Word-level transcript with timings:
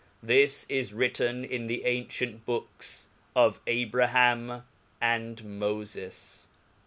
this 0.23 0.65
is 0.67 0.95
written 0.95 1.45
in 1.45 1.67
the 1.67 1.85
ancient 1.85 2.43
books 2.43 3.07
oiZAbraham 3.35 4.63
and 4.99 5.37
Mofes. 5.43 6.47